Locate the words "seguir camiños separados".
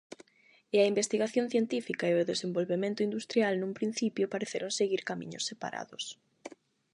4.79-6.03